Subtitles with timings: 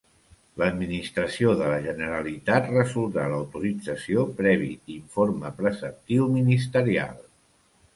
[0.61, 7.27] L'administració de la Generalitat resoldrà l'autorització previ informe preceptiu ministerial.